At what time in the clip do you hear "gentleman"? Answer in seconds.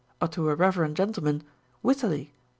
0.97-1.43